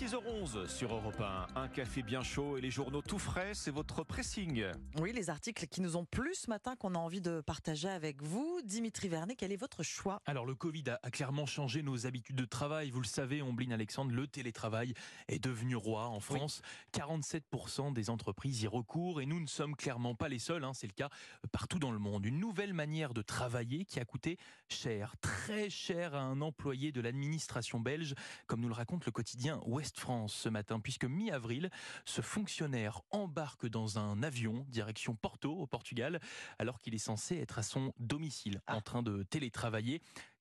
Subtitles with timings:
[0.00, 1.48] Il est 6h11 sur Europe 1.
[1.56, 4.64] Un café bien chaud et les journaux tout frais, c'est votre pressing.
[4.98, 8.22] Oui, les articles qui nous ont plu ce matin, qu'on a envie de partager avec
[8.22, 8.60] vous.
[8.64, 10.22] Dimitri Vernet, quel est votre choix?
[10.26, 12.90] Alors, le Covid a clairement changé nos habitudes de travail.
[12.90, 14.94] Vous le savez, Ombline Alexandre, le télétravail
[15.28, 16.62] est devenu roi en France.
[16.94, 20.64] 47% des entreprises y recourent et nous ne sommes clairement pas les seuls.
[20.64, 20.72] Hein.
[20.72, 21.10] C'est le cas
[21.52, 22.24] partout dans le monde.
[22.24, 27.00] Une nouvelle manière de travailler qui a coûté cher, très cher à un employé de
[27.00, 28.14] l'administration belge,
[28.46, 31.68] comme nous le raconte le quotidien Ouest France ce matin, puisque mi-avril,
[32.04, 36.20] ce fonctionnaire embarque dans un avion direction Porto, au Portugal,
[36.60, 40.00] alors qu'il est censé être à son domicile, en train de télétravailler.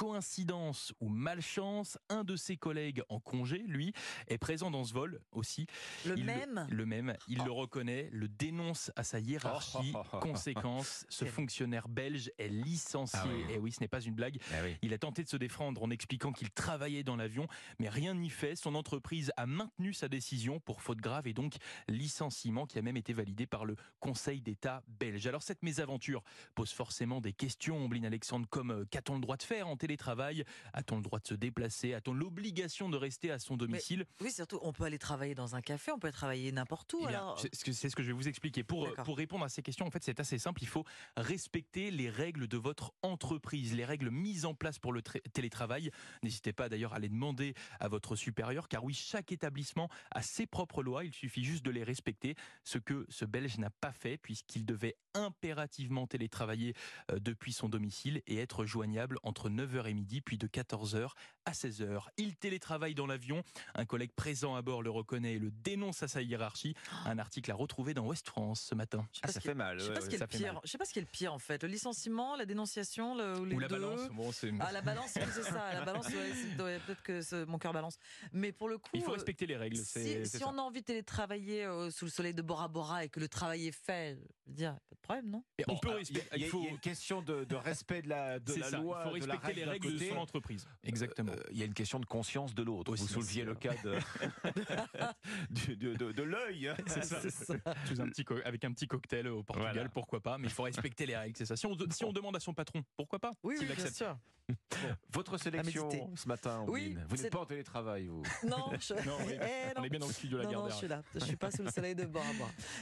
[0.00, 3.92] Coïncidence ou malchance, un de ses collègues en congé, lui,
[4.28, 5.66] est présent dans ce vol aussi.
[6.06, 7.14] Le même Le, même.
[7.28, 9.92] Il le reconnaît, le dénonce à sa hiérarchie.
[10.22, 13.20] Conséquence, ce fonctionnaire belge est licencié.
[13.22, 13.54] Ah oui.
[13.54, 14.38] Et oui, ce n'est pas une blague.
[14.54, 14.78] Ah oui.
[14.80, 17.46] Il a tenté de se défendre en expliquant qu'il travaillait dans l'avion,
[17.78, 18.56] mais rien n'y fait.
[18.56, 21.56] Son entreprise a maintenu sa décision pour faute grave et donc
[21.88, 25.26] licenciement qui a même été validé par le Conseil d'État belge.
[25.26, 26.22] Alors cette mésaventure
[26.54, 30.44] pose forcément des questions, Ombline Alexandre, comme euh, qu'a-t-on le droit de faire en télétravail
[30.72, 31.94] A-t-on le droit de se déplacer?
[31.94, 34.06] A-t-on l'obligation de rester à son domicile?
[34.20, 37.00] Oui, surtout, on peut aller travailler dans un café, on peut travailler n'importe où.
[37.02, 37.38] Eh alors...
[37.52, 38.62] c'est ce que- je vais vous expliquer.
[38.62, 40.62] Pour, répondre à ces questions, en fait, c'est assez simple.
[40.62, 40.84] Il faut
[41.16, 45.90] respecter les règles de votre entreprise, les règles mises en place pour le tra- télétravail.
[46.22, 50.46] N'hésitez pas d'ailleurs à les demander à votre supérieur, car oui, chaque établissement a ses
[50.46, 51.04] propres lois.
[51.04, 52.36] Il suffit juste de les respecter.
[52.64, 56.74] Ce que ce Belge n'a pas fait, puisqu'il devait impérativement télétravailler
[57.10, 61.10] euh, depuis son domicile et être joignable entre 9h et midi, puis de 14h
[61.44, 62.04] à 16h.
[62.16, 63.42] Il télétravaille dans l'avion.
[63.74, 66.74] Un collègue présent à bord le reconnaît et le dénonce à sa hiérarchie.
[67.06, 69.06] Un article à retrouver dans Ouest France ce matin.
[69.22, 69.78] Ah, ça fait mal.
[69.78, 70.52] Je sais ouais, pas ce qui est ouais, le ça fait pire.
[70.54, 70.62] mal.
[70.64, 71.62] Je sais pas ce qui est le pire en fait.
[71.62, 73.78] Le licenciement, la dénonciation, le, ou les Ou la deux.
[73.78, 74.08] balance.
[74.10, 75.72] Bon, c'est- Ah la balance, c'est ça.
[75.74, 77.96] La balance, ouais, peut-être que mon cœur balance.
[78.32, 79.76] Mais pour le coup, Il faut euh, respecter les règles.
[79.76, 83.20] si, on a envie de télétravailler euh, sous le soleil de Bora Bora et que
[83.20, 85.44] le travail est fait, je veux dire, pas de problème, non?
[85.68, 86.28] On peut respecter.
[86.34, 88.52] il y a- il faut- y a une question de, de respect de la, de
[88.52, 89.02] c'est la ça, loi.
[89.04, 90.66] il faut de la respecter les règles de son entreprise.
[90.84, 91.32] Exactement.
[91.32, 92.92] Euh, il y a une question de conscience de l'autre.
[92.92, 93.94] Aussi, Vous souleviez le cas de,
[95.50, 96.72] du- de, de- de l'œil.
[96.86, 97.54] C'est ça.
[97.98, 99.88] Un petit avec un petit cocktail au Portugal, Voilà.
[99.90, 101.56] pourquoi pas Mais il faut respecter les règles, c'est ça.
[101.56, 104.16] Si on, si on demande à son patron, pourquoi pas Oui, oui, bien sûr.
[105.12, 108.22] Votre sélection ce matin, Oui, vous n'êtes pas en télétravail, vous.
[108.44, 108.94] Non, je...
[109.06, 110.74] Non, on est, Eh, on est bien dans le studio de la Non, non, je
[110.74, 111.02] suis là.
[111.14, 112.24] Je suis pas sous le soleil de Bora.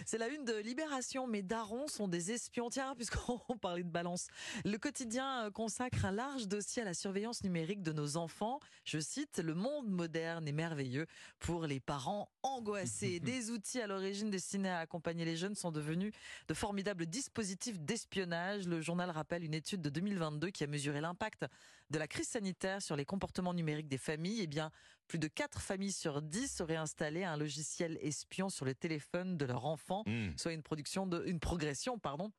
[0.06, 1.27] C'est la une de Libération.
[1.27, 2.71] Mes darons sont des espions.
[2.71, 4.28] Tiens, puisqu'on parlait de balance.
[4.65, 8.61] Le quotidien consacre un large dossier à la surveillance numérique de nos enfants.
[8.84, 11.06] Je cite, le monde moderne est merveilleux
[11.39, 13.19] pour les parents angoissés.
[13.21, 16.12] Des outils à l'origine destinés à accompagner les jeunes sont devenus
[16.47, 18.69] de formidables dispositifs d'espionnage.
[18.69, 21.47] Le journal rappelle une étude de 2022 qui a mesuré l'impact
[21.91, 24.43] de la crise sanitaire sur les comportements numériques des familles.
[24.43, 24.71] Eh bien,
[25.06, 29.47] plus de 4 familles sur 10 auraient installé un logiciel espion sur le téléphone de
[29.47, 30.37] leur enfant, Hmm.
[30.37, 32.31] soit une, production de, une progression pardon,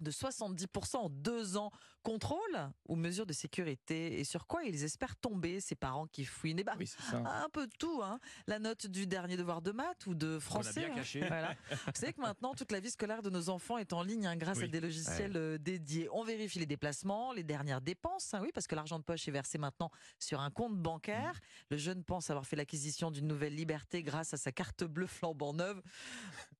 [0.00, 1.70] de 70% en deux ans.
[2.06, 6.60] Contrôle ou mesure de sécurité Et sur quoi ils espèrent tomber, ces parents qui fouinent?
[6.60, 8.00] Eh ben, Oui, un peu de tout.
[8.00, 8.20] Hein.
[8.46, 10.82] La note du dernier devoir de maths ou de français.
[10.82, 10.94] bien hein.
[10.94, 11.26] caché.
[11.26, 11.56] Voilà.
[11.70, 14.36] Vous savez que maintenant, toute la vie scolaire de nos enfants est en ligne hein,
[14.36, 14.64] grâce Oui.
[14.66, 16.08] à des logiciels euh, dédiés.
[16.12, 19.32] On vérifie les déplacements, les dernières dépenses, hein, oui, parce que l'argent de poche est
[19.32, 19.90] versé maintenant
[20.20, 21.32] sur un compte bancaire.
[21.34, 21.64] Mmh.
[21.70, 25.52] Le jeune pense avoir fait l'acquisition d'une nouvelle liberté grâce à sa carte bleue flambant
[25.54, 25.82] neuve.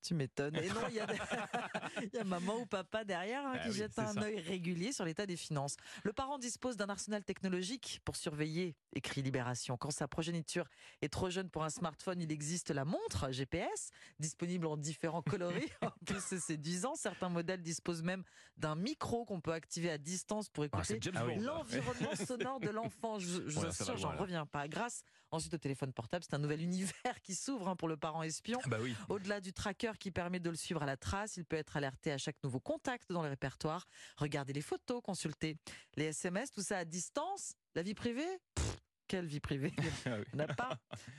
[0.03, 0.57] Tu m'étonnes.
[0.57, 1.07] Et non, il y, a
[2.15, 4.23] y a maman ou papa derrière hein, Ah qui oui, jette un ça.
[4.23, 5.77] œil régulier sur l'état des finances.
[6.03, 9.77] Le parent dispose d'un arsenal technologique pour surveiller, écrit Libération.
[9.77, 10.69] Quand sa progéniture
[11.03, 15.71] est trop jeune pour un smartphone, il existe la montre GPS, disponible en différents coloris.
[15.83, 16.95] En plus, c'est séduisant.
[16.95, 18.25] Certains modèles disposent même
[18.57, 23.19] d'un micro qu'on peut activer à distance pour Ah, écouter Ah l'environnement sonore de l'enfant.
[23.19, 24.69] Je, je vous assure, j'en reviens pas.
[24.69, 28.23] Grâce ensuite au téléphone portable, c'est un nouvel univers qui s'ouvre hein, pour le parent
[28.23, 28.59] espion.
[28.65, 28.95] Ah Bah oui.
[29.09, 32.13] Au-delà du tracker qui permet de le suivre à la trace, il peut être alerté
[32.13, 33.87] à chaque nouveau contact dans le répertoire.
[34.17, 35.57] Regardez les photos, consulter
[35.97, 37.55] les SMS, tout ça à distance.
[37.75, 38.77] La vie privée Pff,
[39.09, 39.73] Quelle vie privée
[40.05, 40.25] Ah oui.
[40.35, 40.79] Il n'y en a pas.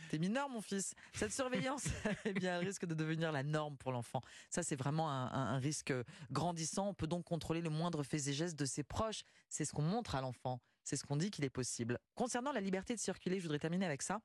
[0.10, 0.94] T'es mineur, mon fils.
[1.16, 1.86] Cette surveillance,
[2.26, 4.22] eh bien, risque de devenir la norme pour l'enfant.
[4.52, 5.92] Ça, c'est vraiment un, un- un risque
[6.30, 6.90] grandissant.
[6.90, 9.24] On peut donc contrôler le moindre fait et geste de ses proches.
[9.50, 10.60] C'est ce qu'on montre à l'enfant.
[10.84, 11.98] C'est ce qu'on dit qu'il est possible.
[12.14, 14.22] Concernant la liberté de circuler, je voudrais terminer avec ça.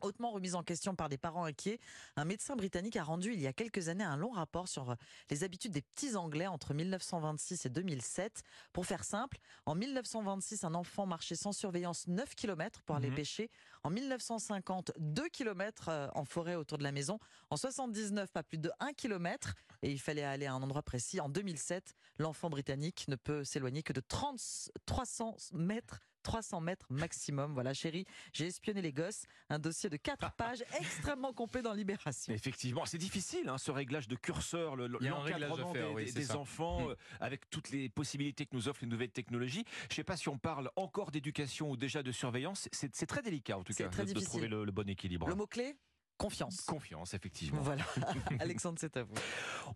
[0.00, 1.80] Hautement remise en question par des parents inquiets,
[2.16, 4.94] un médecin britannique a rendu il y a quelques années un long rapport sur
[5.30, 8.42] les habitudes des petits Anglais entre 1926 et 2007.
[8.72, 13.16] Pour faire simple, en 1926, un enfant marchait sans surveillance 9 km pour aller Mhm.
[13.16, 13.50] pêcher.
[13.82, 17.18] En 1950, 2 km euh, en forêt autour de la maison.
[17.50, 21.20] En 79, pas plus de 1 km et il fallait aller à un endroit précis.
[21.20, 24.40] En 2007, l'enfant britannique ne peut s'éloigner que de 30,
[24.86, 27.54] 300 mètres 300 mètres maximum.
[27.54, 29.24] Voilà, chérie, j'ai espionné les gosses.
[29.48, 32.32] Un dossier de 4 pages extrêmement complet dans Libération.
[32.32, 36.90] Effectivement, c'est difficile hein, ce réglage de curseur, l'encadrement des, oui, enfants Mm.
[36.90, 39.64] euh, avec toutes les possibilités que nous offrent les nouvelles technologies.
[39.82, 42.68] Je ne sais pas si on parle encore d'éducation ou déjà de surveillance.
[42.72, 45.28] C'est très délicat en tout cas très de, trouver le, le bon équilibre.
[45.28, 45.76] Le mot-clé?
[46.18, 46.62] Confiance.
[46.66, 47.60] Confiance, effectivement.
[47.62, 47.84] Voilà.
[48.40, 49.14] Alexandre, c'est à vous.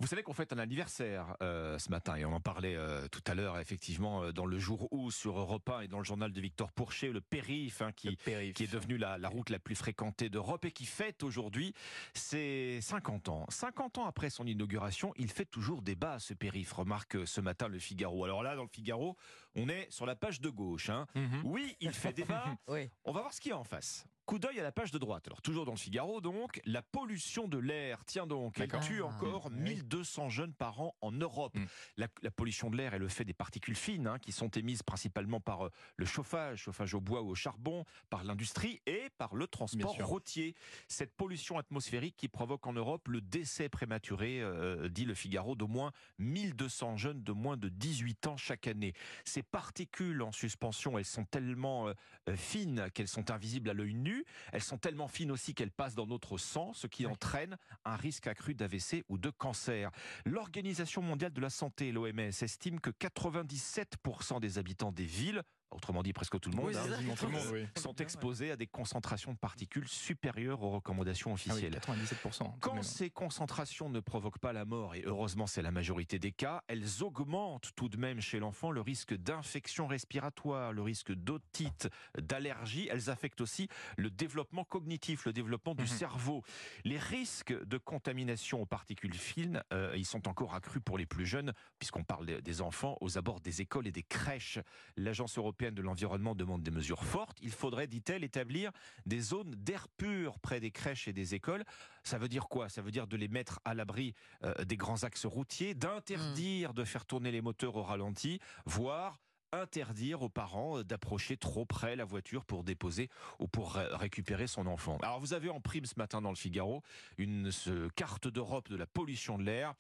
[0.01, 3.23] Vous savez qu'on fête un anniversaire euh, ce matin et on en parlait euh, tout
[3.27, 6.33] à l'heure effectivement euh, dans le jour où sur Europe 1 et dans le journal
[6.33, 8.31] de Victor Pourchet, le périph hein, qui, qui
[8.65, 11.75] est devenu la, la route la plus fréquentée d'Europe et qui fête aujourd'hui
[12.15, 13.47] ses 50 ans.
[13.49, 17.79] 50 ans après son inauguration, il fait toujours débat ce périph, remarque ce matin le
[17.79, 18.25] Figaro.
[18.25, 19.17] Alors là, dans le Figaro,
[19.55, 20.89] on est sur la page de gauche.
[20.91, 21.07] hein.
[21.15, 21.43] Mhm.
[21.45, 22.45] Oui, il fait débat.
[22.69, 22.91] Oui.
[23.05, 24.07] On va voir ce qu'il y a en face.
[24.33, 25.27] Coup d'œil à la page de droite.
[25.27, 28.03] Alors toujours dans le Figaro donc, la pollution de l'air.
[28.07, 29.75] Tiens donc, elle tue Ah, encore oui.
[29.75, 31.55] 1200 jeunes par an en Europe.
[31.55, 31.65] Mm.
[31.99, 34.83] La, la pollution de l'air est le fait des particules fines hein, qui sont émises
[34.83, 39.35] principalement par euh, le chauffage, chauffage au bois ou au charbon, par l'industrie et par
[39.35, 40.55] le transport routier.
[40.89, 45.69] Cette pollution atmosphérique qui provoque en Europe le décès prématuré, euh, dit le Figaro, d'au
[45.69, 48.95] moins 1200 jeunes de moins de 18 ans chaque année.
[49.27, 51.95] Ces particules en suspension, elles sont tellement euh,
[52.35, 54.22] fines qu'elles sont invisibles à l'œil nu.
[54.53, 58.27] Elles sont tellement fines aussi qu'elles passent dans notre sang, ce qui entraîne un risque
[58.27, 59.91] accru d'AVC ou de cancer.
[60.25, 65.43] L'Organisation mondiale de la santé, l'OMS, estime que 97% des habitants des villes,
[65.75, 66.95] autrement dit presque tout le monde, Oui, hein, c'est ça.
[66.97, 67.67] Quasiment tout le monde, oui.
[67.77, 71.81] sont exposés à des concentrations de particules supérieures aux recommandations Ah oui, officielles.
[71.81, 72.39] 97%.
[72.39, 72.83] tout de Quand même.
[72.83, 77.03] ces concentrations ne provoquent pas la mort, et heureusement c'est la majorité des cas, elles
[77.03, 82.89] augmentent tout de même chez l'enfant le risque d'infection respiratoire, le risque d'otite, d'allergie.
[82.91, 85.89] Elles affectent aussi le développement cognitif, le développement du Mhm.
[85.89, 86.43] cerveau.
[86.85, 91.27] Les risques de contamination aux particules fines, euh, ils sont encore accrus pour les plus
[91.27, 94.59] jeunes, puisqu'on parle des enfants aux abords des écoles et des crèches.
[94.97, 97.39] L'Agence européenne de l'environnement demande des mesures fortes.
[97.43, 98.73] Il faudrait, dit-elle, établir
[99.07, 101.65] des zones d'air pur près des crèches et des écoles.
[102.03, 102.69] Ça veut dire quoi?
[102.69, 104.15] Ça veut dire de les mettre à l'abri
[104.45, 109.21] euh, des grands axes routiers, d'interdire de faire tourner les moteurs au ralenti, voire
[109.55, 114.47] interdire aux parents euh, d'approcher trop près la voiture pour déposer ou pour ré- récupérer
[114.47, 114.97] son enfant.
[115.03, 116.83] Alors vous avez en prime ce matin dans le Figaro
[117.19, 119.75] une ce, carte d'Europe de la pollution de l'air.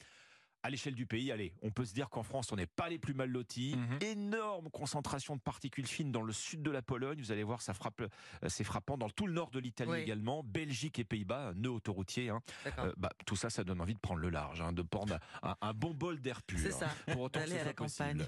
[0.65, 2.99] À l'échelle du pays, allez, on peut se dire qu'en France, on n'est pas les
[2.99, 3.75] plus mal lotis.
[3.77, 3.99] Mhm.
[4.01, 7.19] Énorme concentration de particules fines dans le sud de la Pologne.
[7.21, 8.09] Vous allez voir, ça frappe, euh,
[8.49, 9.99] c'est frappant dans tout le nord de l'Italie Oui.
[9.99, 10.43] également.
[10.45, 12.29] Belgique et Pays-Bas, un nœud autoroutier.
[12.31, 12.41] hein.
[12.79, 15.57] Euh, bah, tout ça, ça donne envie de prendre le large, hein, de prendre un,
[15.61, 16.59] un bon bol d'air pur.
[16.61, 16.89] C'est ça.
[17.13, 18.25] Pour autant que D'aller ce à la campagne.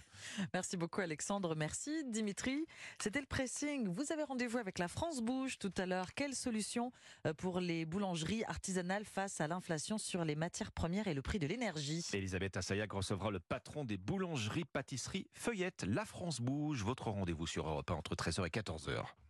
[0.52, 2.66] Merci beaucoup Alexandre, merci Dimitri.
[2.98, 3.88] C'était le pressing.
[3.88, 6.14] Vous avez rendez-vous avec la France Bouge tout à l'heure.
[6.14, 6.90] Quelle solution
[7.26, 11.38] euh, pour les boulangeries artisanales face à l'inflation sur les matières premières et le prix
[11.38, 12.02] de l'énergie?
[12.24, 15.84] Elisabeth Assayag recevra le patron des boulangeries, pâtisseries, feuillettes.
[15.86, 16.82] La France bouge.
[16.82, 19.14] Votre rendez-vous sur Europe 1 entre 13h et 14h.